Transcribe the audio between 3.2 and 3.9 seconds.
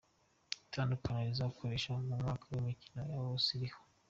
yose iriho